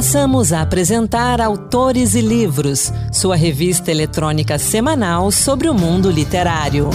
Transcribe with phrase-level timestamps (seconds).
[0.00, 6.88] Passamos a apresentar Autores e Livros, sua revista eletrônica semanal sobre o mundo literário.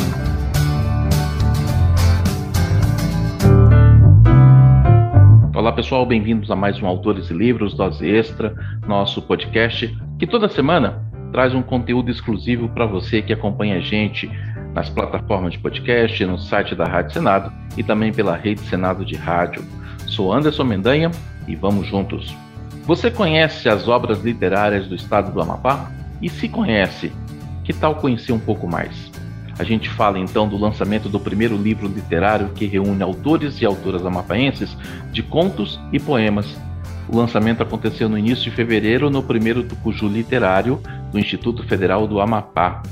[5.53, 8.55] Olá pessoal, bem-vindos a mais um Autores e Livros, Dose Extra,
[8.87, 10.99] nosso podcast que toda semana
[11.31, 14.27] traz um conteúdo exclusivo para você que acompanha a gente
[14.73, 19.15] nas plataformas de podcast, no site da Rádio Senado e também pela rede Senado de
[19.15, 19.63] Rádio.
[20.07, 21.11] Sou Anderson Mendanha
[21.47, 22.35] e vamos juntos.
[22.85, 25.91] Você conhece as obras literárias do estado do Amapá?
[26.21, 27.11] E se conhece,
[27.63, 29.11] que tal conhecer um pouco mais?
[29.57, 34.05] A gente fala então do lançamento do primeiro livro literário que reúne autores e autoras
[34.05, 34.77] amapaenses
[35.11, 36.55] de contos e poemas.
[37.09, 40.79] O lançamento aconteceu no início de fevereiro no primeiro Tucuju Literário
[41.11, 42.83] do Instituto Federal do Amapá.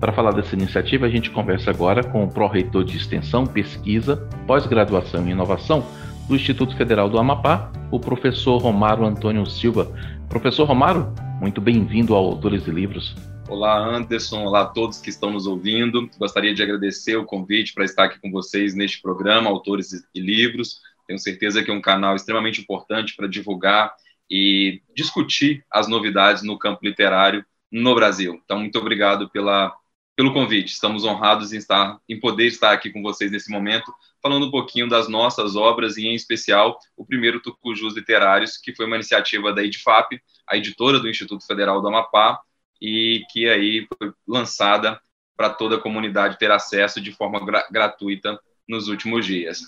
[0.00, 5.26] Para falar dessa iniciativa, a gente conversa agora com o pró-reitor de Extensão, Pesquisa, Pós-Graduação
[5.26, 5.84] e Inovação
[6.28, 9.92] do Instituto Federal do Amapá, o professor Romaro Antônio Silva.
[10.28, 13.14] Professor Romaro, muito bem-vindo ao Autores de Livros.
[13.48, 14.44] Olá, Anderson.
[14.44, 16.10] Olá a todos que estão nos ouvindo.
[16.18, 20.80] Gostaria de agradecer o convite para estar aqui com vocês neste programa, Autores e Livros.
[21.06, 23.94] Tenho certeza que é um canal extremamente importante para divulgar
[24.28, 28.40] e discutir as novidades no campo literário no Brasil.
[28.44, 29.72] Então, muito obrigado pela,
[30.16, 30.72] pelo convite.
[30.72, 34.88] Estamos honrados em, estar, em poder estar aqui com vocês nesse momento, falando um pouquinho
[34.88, 39.62] das nossas obras e, em especial, o primeiro Tucujus Literários, que foi uma iniciativa da
[39.62, 42.40] EDFAP, a editora do Instituto Federal do Amapá,
[42.80, 44.98] e que aí foi lançada
[45.36, 49.60] para toda a comunidade ter acesso de forma gra gratuita nos últimos dias.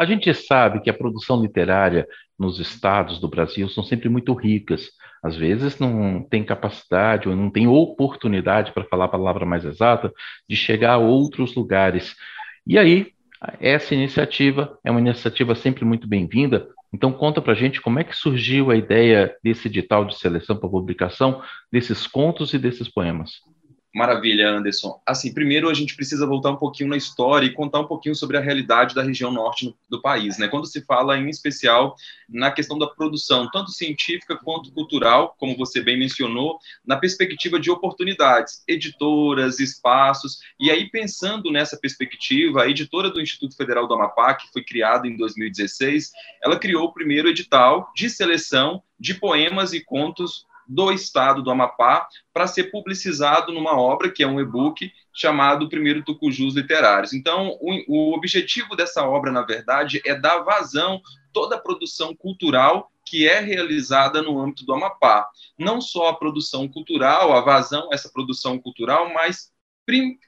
[0.00, 4.88] A gente sabe que a produção literária nos estados do Brasil são sempre muito ricas.
[5.22, 10.10] Às vezes não tem capacidade ou não tem oportunidade, para falar a palavra mais exata,
[10.48, 12.16] de chegar a outros lugares.
[12.66, 13.12] E aí,
[13.60, 16.66] essa iniciativa é uma iniciativa sempre muito bem-vinda.
[16.90, 20.56] Então conta para a gente como é que surgiu a ideia desse edital de seleção
[20.56, 23.32] para publicação desses contos e desses poemas.
[23.92, 25.02] Maravilha, Anderson.
[25.04, 28.36] Assim, primeiro a gente precisa voltar um pouquinho na história e contar um pouquinho sobre
[28.36, 30.46] a realidade da região norte do país, né?
[30.46, 31.96] Quando se fala em especial
[32.28, 36.56] na questão da produção, tanto científica quanto cultural, como você bem mencionou,
[36.86, 43.56] na perspectiva de oportunidades, editoras, espaços, e aí pensando nessa perspectiva, a editora do Instituto
[43.56, 46.12] Federal do Amapá, que foi criada em 2016,
[46.44, 52.06] ela criou o primeiro edital de seleção de poemas e contos do estado do Amapá
[52.32, 57.12] para ser publicizado numa obra que é um e-book chamado Primeiro Tucujus Literários.
[57.12, 61.00] Então, o, o objetivo dessa obra, na verdade, é dar vazão
[61.32, 65.28] toda a produção cultural que é realizada no âmbito do Amapá.
[65.58, 69.50] Não só a produção cultural, a vazão, essa produção cultural, mas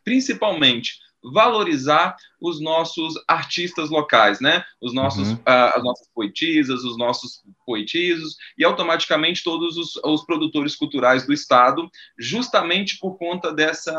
[0.02, 4.64] principalmente valorizar os nossos artistas locais, né?
[4.80, 5.34] Os nossos, uhum.
[5.34, 11.32] uh, as nossas poetisas, os nossos poetisos e automaticamente todos os, os produtores culturais do
[11.32, 11.88] estado,
[12.18, 13.94] justamente por conta dessa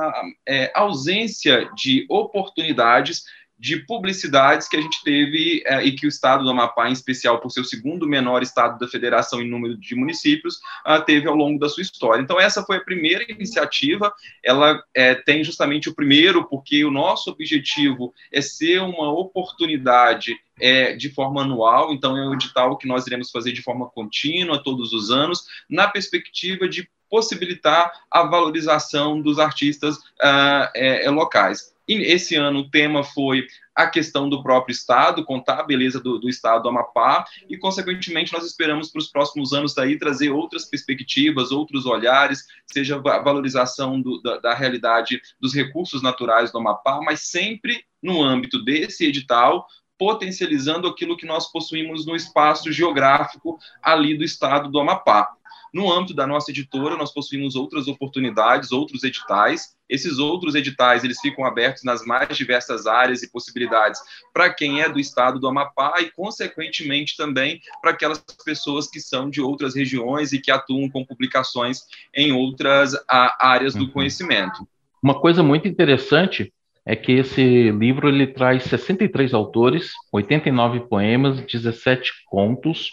[0.48, 3.24] é, ausência de oportunidades
[3.64, 7.40] de publicidades que a gente teve é, e que o estado do Amapá, em especial
[7.40, 11.36] por ser o segundo menor estado da federação em número de municípios, uh, teve ao
[11.36, 12.22] longo da sua história.
[12.22, 14.14] Então, essa foi a primeira iniciativa,
[14.44, 20.94] ela é, tem justamente o primeiro, porque o nosso objetivo é ser uma oportunidade é,
[20.98, 24.92] de forma anual, então é um edital que nós iremos fazer de forma contínua, todos
[24.92, 31.73] os anos, na perspectiva de possibilitar a valorização dos artistas uh, é, locais.
[31.88, 33.46] E esse ano o tema foi
[33.76, 38.32] a questão do próprio Estado, contar a beleza do, do Estado do Amapá, e, consequentemente,
[38.32, 44.00] nós esperamos para os próximos anos daí trazer outras perspectivas, outros olhares, seja a valorização
[44.00, 49.68] do, da, da realidade dos recursos naturais do Amapá, mas sempre no âmbito desse edital,
[49.98, 55.34] potencializando aquilo que nós possuímos no espaço geográfico ali do estado do Amapá.
[55.74, 59.76] No âmbito da nossa editora, nós possuímos outras oportunidades, outros editais.
[59.90, 64.00] Esses outros editais, eles ficam abertos nas mais diversas áreas e possibilidades
[64.32, 69.30] para quem é do estado do Amapá e, consequentemente, também para aquelas pessoas que são
[69.30, 71.80] de outras regiões e que atuam com publicações
[72.14, 73.92] em outras áreas do uhum.
[73.92, 74.68] conhecimento.
[75.02, 76.54] Uma coisa muito interessante
[76.86, 82.92] é que esse livro ele traz 63 autores, 89 poemas, 17 contos,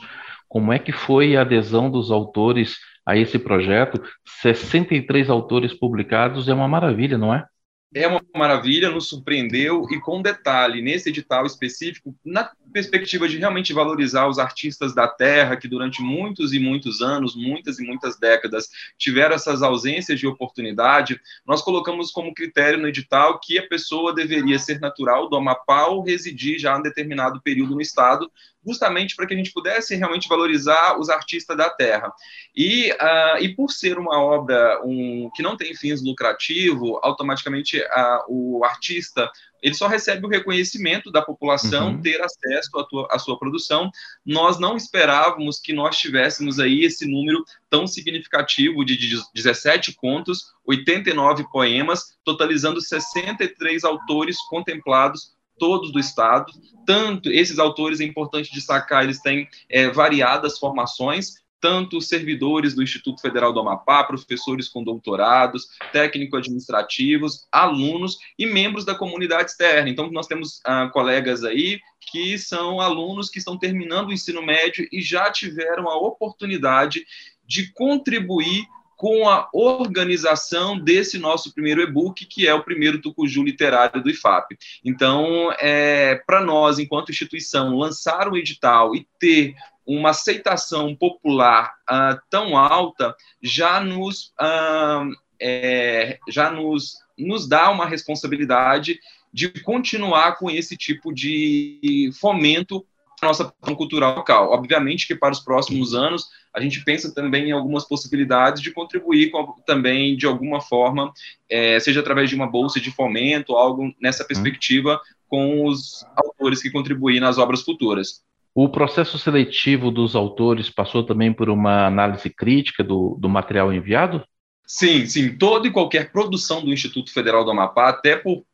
[0.51, 2.77] como é que foi a adesão dos autores
[3.07, 4.03] a esse projeto?
[4.43, 7.47] 63 autores publicados é uma maravilha, não é?
[7.95, 13.73] é uma maravilha, nos surpreendeu e com detalhe, nesse edital específico, na, perspectiva de realmente
[13.73, 18.69] valorizar os artistas da terra que durante muitos e muitos anos, muitas e muitas décadas
[18.97, 24.59] tiveram essas ausências de oportunidade, nós colocamos como critério no edital que a pessoa deveria
[24.59, 28.31] ser natural do Amapá ou residir já em determinado período no estado,
[28.65, 32.13] justamente para que a gente pudesse realmente valorizar os artistas da terra.
[32.55, 38.25] E, uh, e por ser uma obra um, que não tem fins lucrativos, automaticamente uh,
[38.29, 39.31] o artista
[39.63, 42.01] ele só recebe o reconhecimento da população uhum.
[42.01, 43.91] ter acesso à, tua, à, sua produção.
[44.25, 50.53] Nós não esperávamos que nós tivéssemos aí esse número tão significativo de, de 17 contos,
[50.65, 56.53] 89 poemas, totalizando 63 autores contemplados todos do estado.
[56.87, 63.21] Tanto esses autores é importante destacar, eles têm é, variadas formações, tanto servidores do Instituto
[63.21, 69.89] Federal do Amapá, professores com doutorados, técnico-administrativos, alunos e membros da comunidade externa.
[69.91, 74.89] Então, nós temos ah, colegas aí que são alunos que estão terminando o ensino médio
[74.91, 77.05] e já tiveram a oportunidade
[77.47, 78.65] de contribuir
[79.01, 84.59] com a organização desse nosso primeiro e-book, que é o primeiro Tucuju literário do IFAP.
[84.85, 89.55] Então, é, para nós, enquanto instituição, lançar um edital e ter
[89.97, 95.11] uma aceitação popular uh, tão alta já nos, uh,
[95.41, 99.01] é, já nos, nos dá uma responsabilidade
[99.33, 102.85] de continuar com esse tipo de fomento
[103.21, 104.51] à nossa cultural local.
[104.51, 109.31] Obviamente que para os próximos anos a gente pensa também em algumas possibilidades de contribuir
[109.31, 111.13] com, também de alguma forma,
[111.49, 116.71] é, seja através de uma bolsa de fomento, algo nessa perspectiva com os autores que
[116.71, 118.23] contribuem nas obras futuras.
[118.55, 124.25] O processo seletivo dos autores passou também por uma análise crítica do, do material enviado?
[124.67, 125.37] Sim, sim.
[125.37, 128.45] Toda e qualquer produção do Instituto Federal do Amapá, até por,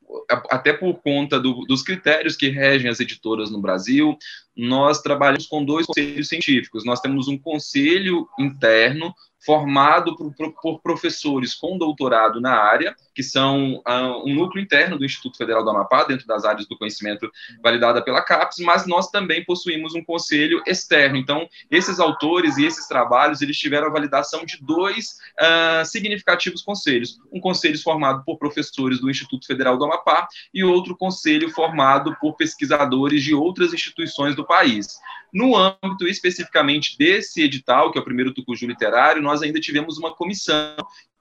[0.50, 4.16] até por conta do, dos critérios que regem as editoras no Brasil,
[4.56, 6.84] nós trabalhamos com dois conselhos científicos.
[6.84, 9.14] Nós temos um conselho interno
[9.46, 15.04] formado por, por, professores com doutorado na área, que são uh, um núcleo interno do
[15.04, 17.31] Instituto Federal do Amapá, dentro das áreas do conhecimento
[17.62, 21.16] validada pela CAPES, mas nós também possuímos um conselho externo.
[21.16, 27.19] Então, esses autores e esses trabalhos, eles tiveram a validação de dois uh, significativos conselhos.
[27.32, 32.34] Um conselho formado por professores do Instituto Federal do Amapá e outro conselho formado por
[32.34, 34.98] pesquisadores de outras instituições do país.
[35.32, 40.14] No âmbito especificamente desse edital, que é o primeiro Tucuju Literário, nós ainda tivemos uma
[40.14, 40.76] comissão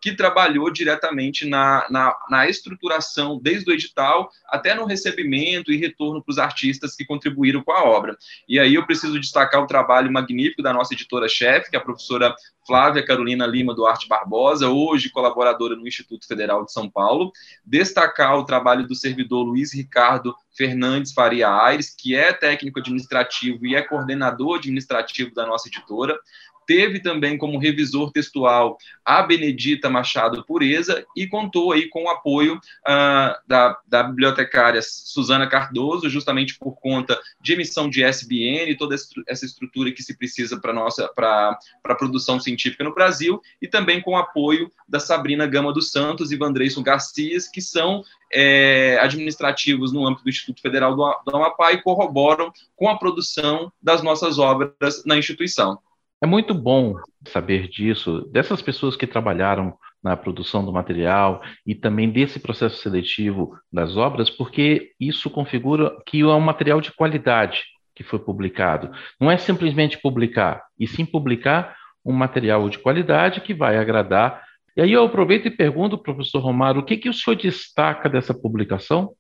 [0.06, 6.24] que trabalhou diretamente na, na, na, estruturação, desde o edital até no recebimento e retorno
[6.24, 8.16] para os artistas que contribuíram com a obra.
[8.48, 12.36] E aí eu preciso destacar o trabalho magnífico da nossa editora-chefe, que é a professora
[12.68, 17.32] Flávia Carolina Lima Duarte Barbosa, hoje colaboradora no Instituto Federal de São Paulo,
[17.66, 23.76] destacar o trabalho do servidor Luiz Ricardo Fernandes Faria Aires, que é técnico administrativo e
[23.76, 26.18] é coordenador administrativo da nossa editora,
[26.66, 32.56] teve também como revisor textual a Benedita Machado Pureza e contou aí com o apoio
[32.56, 38.96] uh, da, da bibliotecária Suzana Cardoso, justamente por conta de emissão de SBN, toda
[39.28, 44.02] essa estrutura que se precisa para nossa para a produção científica no Brasil, e também
[44.02, 49.94] com o apoio da Sabrina Gama dos Santos e Vandreison Garcias, que são é, administrativos
[49.94, 54.38] no âmbito do Instituto Federal do, do Amapá e corroboram com a produção das nossas
[54.38, 55.80] obras na instituição.
[56.26, 56.96] É muito bom
[57.28, 63.56] saber disso, dessas pessoas que trabalharam na produção do material e também desse processo seletivo
[63.72, 67.64] das obras, porque isso configura que é um material de qualidade
[67.94, 68.90] que foi publicado.
[69.22, 74.44] Não é simplesmente publicar, e sim publicar um material de qualidade que vai agradar.
[74.76, 78.34] E aí eu aproveito e pergunto, professor Romário, o que, que o senhor destaca dessa
[78.34, 79.14] publicação?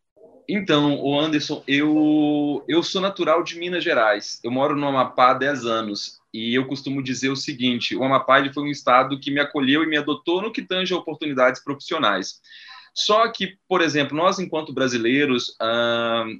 [0.47, 4.39] Então, o Anderson, eu, eu sou natural de Minas Gerais.
[4.43, 6.19] Eu moro no Amapá há 10 anos.
[6.35, 9.83] E eu costumo dizer o seguinte: o Amapá ele foi um estado que me acolheu
[9.83, 12.41] e me adotou no que tange a oportunidades profissionais.
[12.93, 15.55] Só que, por exemplo, nós, enquanto brasileiros,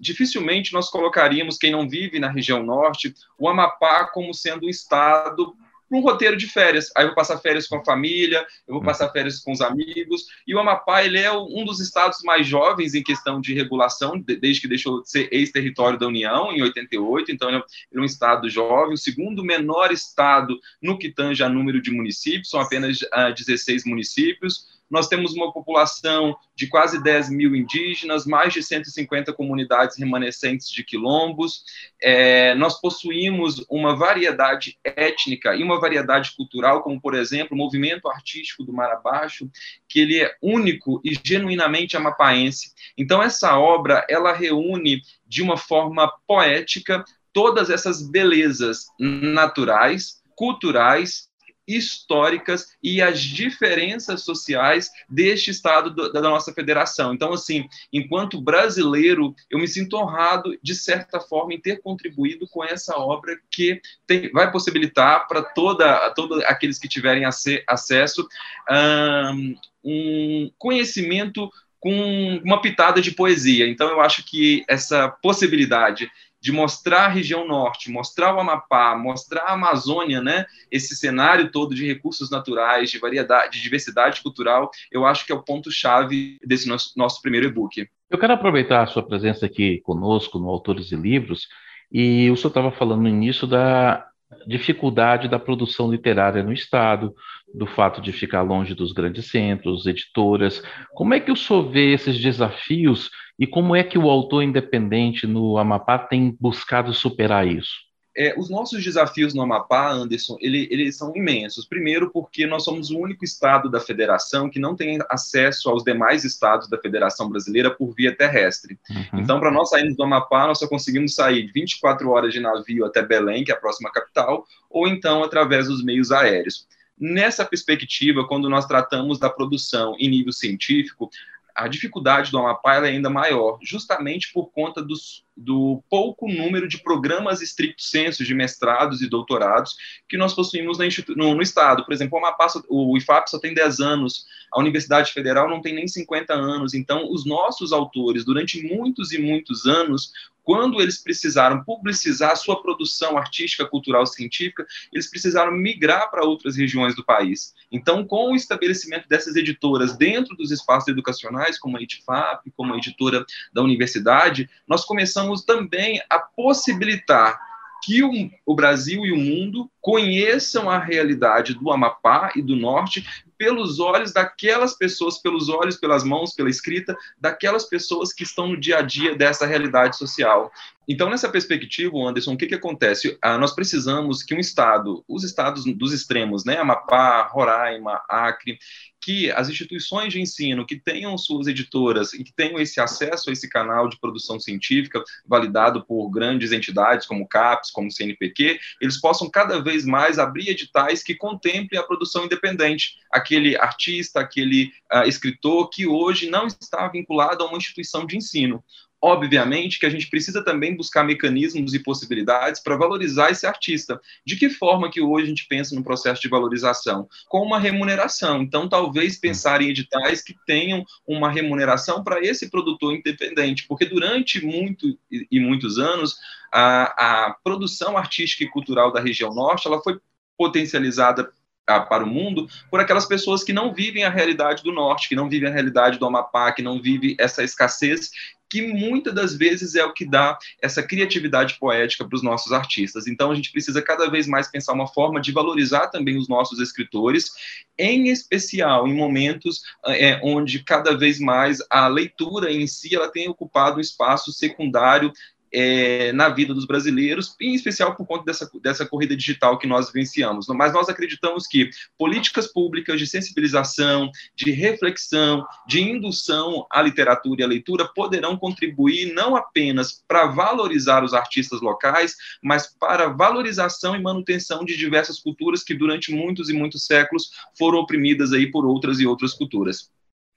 [0.01, 5.55] dificilmente nós colocaríamos quem não vive na região norte o Amapá como sendo um estado
[5.91, 6.91] um roteiro de férias.
[6.95, 8.85] Aí eu vou passar férias com a família, eu vou uhum.
[8.85, 10.23] passar férias com os amigos.
[10.47, 14.61] E o Amapá, ele é um dos estados mais jovens em questão de regulação, desde
[14.61, 17.31] que deixou de ser ex-território da União, em 88.
[17.31, 17.63] Então, ele
[17.93, 18.93] é um estado jovem.
[18.93, 23.31] O segundo menor estado no que tange a número de municípios, são apenas uh, ah,
[23.31, 29.97] 16 municípios nós temos uma população de quase 10 mil indígenas, mais de 150 comunidades
[29.97, 31.63] remanescentes de quilombos,
[32.01, 38.07] é, nós possuímos uma variedade étnica e uma variedade cultural, como, por exemplo, o movimento
[38.07, 39.49] artístico do Mar Abaixo,
[39.87, 42.73] que ele é único e genuinamente amapaense.
[42.97, 51.24] Então, essa obra, ela reúne de uma forma poética todas essas belezas naturais, culturais
[51.67, 57.13] históricas e as diferenças sociais deste estado do, da nossa federação.
[57.13, 62.63] Então, assim, enquanto brasileiro, eu me sinto honrado, de certa forma, em ter contribuído com
[62.63, 68.27] essa obra que tem, vai possibilitar para toda, todos aqueles que tiverem acesso
[68.69, 73.67] um, um conhecimento com uma pitada de poesia.
[73.67, 76.09] Então, eu acho que essa possibilidade
[76.45, 80.45] de mostrar a região norte, mostrar o Amapá, mostrar a Amazônia, né?
[80.69, 85.35] Esse cenário todo de recursos naturais, de variedade, de diversidade cultural, eu acho que é
[85.35, 87.89] o ponto-chave desse nosso, nosso primeiro e-book.
[88.11, 91.47] Eu quero aproveitar a sua presença aqui conosco no Autores e Livros,
[91.91, 94.05] e o senhor estava falando no início da
[94.47, 97.13] dificuldade da produção literária no Estado,
[97.53, 100.61] do fato de ficar longe dos grandes centros, editoras.
[100.93, 105.25] Como é que o senhor vê esses desafios e como é que o autor independente
[105.27, 107.85] no Amapá tem buscado superar isso?
[108.17, 111.65] É, os nossos desafios no Amapá, Anderson, ele, eles são imensos.
[111.65, 116.23] Primeiro, porque nós somos o único estado da federação que não tem acesso aos demais
[116.23, 118.79] estados da Federação Brasileira por via terrestre.
[118.89, 119.19] Uhum.
[119.19, 123.01] Então, para nós sairmos do Amapá, nós só conseguimos sair 24 horas de navio até
[123.01, 126.65] Belém, que é a próxima capital, ou então através dos meios aéreos.
[126.97, 131.09] Nessa perspectiva, quando nós tratamos da produção em nível científico,
[131.55, 136.77] a dificuldade do Amapá é ainda maior, justamente por conta dos, do pouco número de
[136.77, 139.75] programas estricto senso de mestrados e doutorados
[140.09, 140.77] que nós possuímos
[141.15, 141.85] no, no, Estado.
[141.85, 145.75] Por exemplo, o, Amapá, o IFAP só tem 10 anos, a Universidade Federal não tem
[145.75, 150.13] nem 50 anos, então os nossos autores, durante muitos e muitos anos,
[150.45, 156.55] quando eles precisaram publicizar a sua produção artística, cultural, científica, eles precisaram migrar para outras
[156.55, 157.53] regiões do país.
[157.69, 162.77] Então, com o estabelecimento dessas editoras dentro dos espaços educacionais, como a Edifap, como a
[162.77, 167.54] editora da universidade, nós começamos também a possibilitar
[167.85, 168.11] que o,
[168.43, 173.05] o, Brasil e o mundo conheçam a realidade do Amapá e do Norte
[173.37, 178.59] pelos olhos daquelas pessoas, pelos olhos, pelas mãos, pela escrita, daquelas pessoas que estão no
[178.59, 180.51] dia a dia dessa realidade social.
[180.87, 183.17] Então, nessa perspectiva, Anderson, o que, que acontece?
[183.21, 188.59] Ah, nós precisamos que um Estado, os estados dos extremos, né, Amapá, Roraima, Acre,
[189.05, 193.33] que as instituições de ensino que tenham suas editoras e que tenham esse acesso a
[193.33, 199.29] esse canal de produção científica validado por grandes entidades como CAPES, como CNPq, eles possam
[199.29, 205.69] cada vez mais abrir editais que contemplem a produção independente, aquele artista, aquele uh, escritor
[205.69, 208.63] que hoje não está vinculado a uma instituição de ensino.
[209.01, 213.99] Obviamente que a gente precisa também buscar mecanismos e possibilidades para valorizar esse artista.
[214.25, 217.07] De que forma que hoje a gente pensa no processo de valorização?
[217.27, 218.41] Com uma remuneração.
[218.41, 224.43] Então, talvez pensar em editais que tenham uma remuneração para esse produtor independente, porque durante
[224.43, 226.15] muito e muitos anos
[226.51, 229.99] a, a produção artística e cultural da região norte ela foi
[230.37, 231.31] potencializada
[231.65, 235.27] para o mundo por aquelas pessoas que não vivem a realidade do norte, que não
[235.27, 238.11] vivem a realidade do Amapá, que não vivem essa escassez
[238.49, 243.07] que muitas das vezes é o que dá essa criatividade poética para os nossos artistas.
[243.07, 246.59] Então a gente precisa cada vez mais pensar uma forma de valorizar também os nossos
[246.59, 247.31] escritores,
[247.77, 253.27] em especial em momentos é, onde cada vez mais a leitura em si ela tem
[253.27, 255.11] ocupado um espaço secundário
[255.57, 259.87] é, na vida dos brasileiros, em especial por conta dessa, dessa corrida digital que nós
[259.87, 260.47] vivenciamos.
[260.49, 267.43] Mas nós acreditamos que políticas públicas de sensibilização, de reflexão, de indução à literatura e
[267.45, 274.01] à leitura poderão contribuir não apenas para valorizar os artistas locais, mas para valorização e
[274.01, 278.99] manutenção de diversas culturas que durante muitos e muitos séculos foram oprimidas aí por outras
[278.99, 279.89] e outras culturas.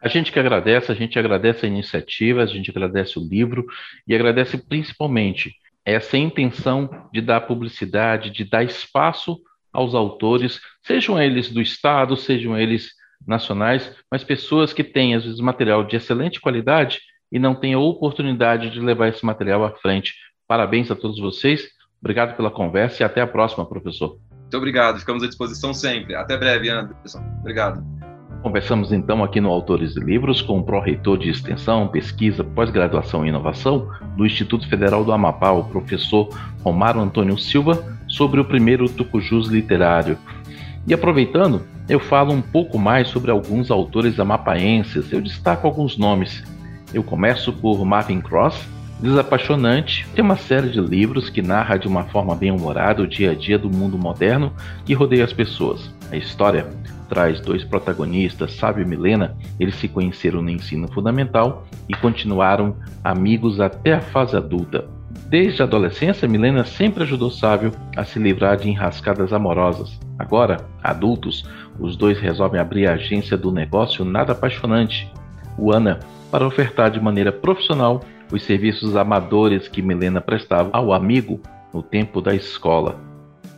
[0.00, 3.66] A gente que agradece, a gente agradece a iniciativa, a gente agradece o livro
[4.06, 5.54] e agradece principalmente
[5.84, 9.40] essa intenção de dar publicidade, de dar espaço
[9.72, 12.92] aos autores, sejam eles do Estado, sejam eles
[13.26, 17.78] nacionais, mas pessoas que têm, às vezes, material de excelente qualidade e não têm a
[17.78, 20.14] oportunidade de levar esse material à frente.
[20.46, 21.66] Parabéns a todos vocês,
[22.00, 24.18] obrigado pela conversa e até a próxima, professor.
[24.30, 26.14] Muito obrigado, ficamos à disposição sempre.
[26.14, 27.20] Até breve, Anderson.
[27.40, 27.84] Obrigado.
[28.42, 33.28] Conversamos então aqui no Autores de Livros com o pró-reitor de Extensão, Pesquisa, Pós-Graduação e
[33.28, 36.28] Inovação do Instituto Federal do Amapá, o professor
[36.62, 40.16] Romaro Antônio Silva, sobre o primeiro Tucujus literário.
[40.86, 46.44] E aproveitando, eu falo um pouco mais sobre alguns autores amapaenses, eu destaco alguns nomes.
[46.96, 48.66] Eu começo por Marvin Cross,
[48.98, 53.32] Desapaixonante tem uma série de livros que narra de uma forma bem humorada o dia
[53.32, 54.50] a dia do mundo moderno
[54.86, 55.94] que rodeia as pessoas.
[56.10, 56.66] A história
[57.06, 62.74] traz dois protagonistas, Sábio e Milena, eles se conheceram no ensino fundamental e continuaram
[63.04, 64.88] amigos até a fase adulta.
[65.28, 70.00] Desde a adolescência, Milena sempre ajudou Sábio a se livrar de enrascadas amorosas.
[70.18, 71.44] Agora, adultos,
[71.78, 75.06] os dois resolvem abrir a agência do negócio nada apaixonante,
[75.58, 81.40] o Ana, para ofertar de maneira profissional os serviços amadores que Milena prestava ao amigo
[81.72, 82.98] no tempo da escola.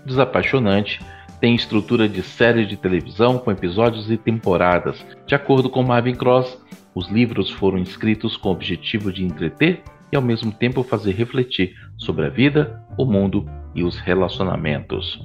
[0.05, 1.01] Desapaixonante,
[1.41, 5.05] tem estrutura de série de televisão com episódios e temporadas.
[5.27, 6.61] De acordo com Marvin Cross,
[6.95, 11.75] os livros foram escritos com o objetivo de entreter e ao mesmo tempo fazer refletir
[11.97, 15.25] sobre a vida, o mundo e os relacionamentos.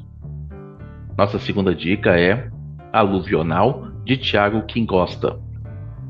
[1.18, 2.50] Nossa segunda dica é
[2.92, 5.40] Aluvional, de Tiago Quingosta.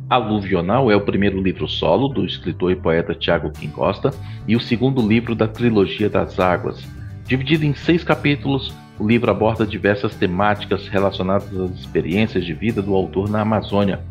[0.09, 4.11] Aluvional é o primeiro livro solo do escritor e poeta Tiago Quingosta
[4.47, 6.85] e o segundo livro da trilogia das águas.
[7.25, 12.93] Dividido em seis capítulos, o livro aborda diversas temáticas relacionadas às experiências de vida do
[12.93, 14.01] autor na Amazônia.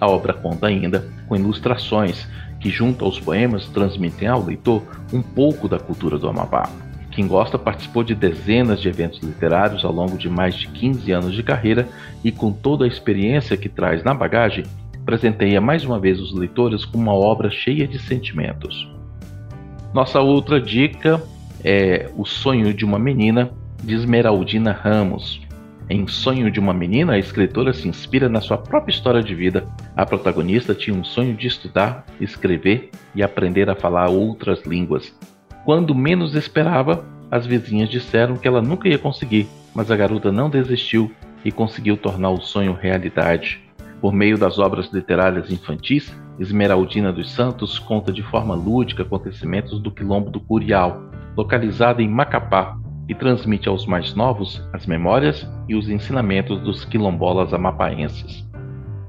[0.00, 2.26] A obra conta ainda com ilustrações
[2.60, 6.70] que, junto aos poemas, transmitem ao leitor um pouco da cultura do Amapá.
[7.10, 11.34] Quem gosta participou de dezenas de eventos literários ao longo de mais de 15 anos
[11.34, 11.86] de carreira
[12.24, 14.64] e, com toda a experiência que traz na bagagem,
[15.04, 18.88] presenteia mais uma vez os leitores com uma obra cheia de sentimentos.
[19.92, 21.22] Nossa outra dica
[21.64, 23.50] é O Sonho de uma Menina,
[23.82, 25.40] de Esmeraldina Ramos.
[25.90, 29.66] Em Sonho de uma Menina, a escritora se inspira na sua própria história de vida.
[29.96, 35.14] A protagonista tinha um sonho de estudar, escrever e aprender a falar outras línguas.
[35.64, 40.48] Quando menos esperava, as vizinhas disseram que ela nunca ia conseguir, mas a garota não
[40.48, 41.10] desistiu
[41.44, 43.61] e conseguiu tornar o sonho realidade.
[44.02, 49.92] Por meio das obras literárias infantis, Esmeraldina dos Santos conta de forma lúdica acontecimentos do
[49.92, 51.00] Quilombo do Curial,
[51.36, 52.76] localizado em Macapá,
[53.08, 58.44] e transmite aos mais novos as memórias e os ensinamentos dos quilombolas amapaenses.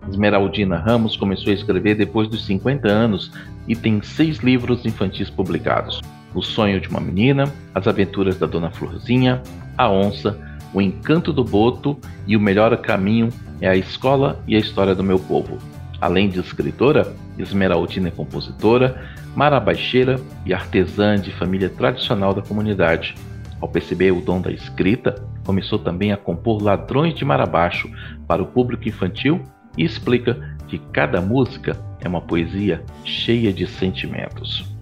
[0.08, 3.32] Esmeraldina Ramos começou a escrever depois dos 50 anos
[3.68, 6.02] e tem seis livros infantis publicados.
[6.36, 9.42] O Sonho de uma Menina, As Aventuras da Dona Florzinha,
[9.76, 10.38] A Onça,
[10.74, 13.30] O Encanto do Boto e O Melhor Caminho
[13.62, 15.60] é a Escola e a História do Meu Povo.
[16.02, 23.16] Além de escritora, Esmeraldina é compositora, marabaixeira e artesã de família tradicional da comunidade.
[23.62, 27.90] Ao perceber o dom da escrita, começou também a compor Ladrões de Marabaixo
[28.28, 29.42] para o público infantil
[29.78, 34.73] e explica que cada música é uma poesia cheia de sentimentos.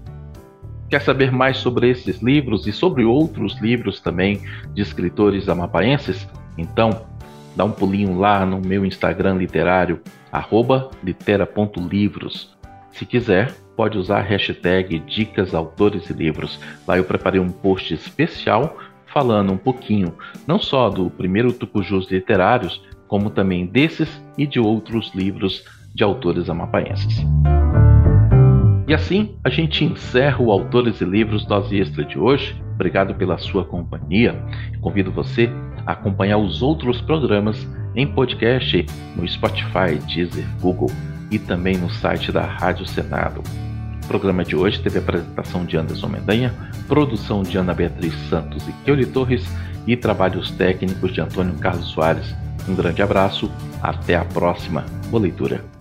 [0.91, 4.41] Quer saber mais sobre esses livros e sobre outros livros também
[4.73, 6.27] de escritores amapaenses?
[6.57, 7.05] Então,
[7.55, 10.01] dá um pulinho lá no meu Instagram literário,
[11.01, 12.53] litera.livros.
[12.91, 16.59] Se quiser, pode usar a hashtag Dicas Autores e Livros.
[16.85, 20.13] Lá eu preparei um post especial falando um pouquinho
[20.45, 25.63] não só do primeiro Tucujus literários, como também desses e de outros livros
[25.95, 27.25] de autores amapaenses.
[28.91, 32.61] E assim a gente encerra o Autores e Livros Dose Extra de hoje.
[32.73, 34.35] Obrigado pela sua companhia.
[34.81, 35.49] Convido você
[35.85, 40.91] a acompanhar os outros programas em podcast no Spotify, Deezer, Google
[41.31, 43.41] e também no site da Rádio Senado.
[44.03, 46.53] O programa de hoje teve a apresentação de Anderson Mendanha,
[46.85, 49.45] produção de Ana Beatriz Santos e Keuli Torres
[49.87, 52.35] e trabalhos técnicos de Antônio Carlos Soares.
[52.67, 53.49] Um grande abraço,
[53.81, 54.83] até a próxima.
[55.09, 55.80] Boa leitura.